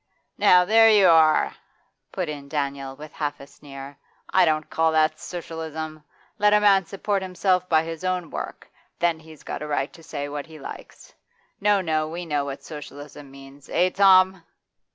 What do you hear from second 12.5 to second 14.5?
Socialism means, eh, Tom?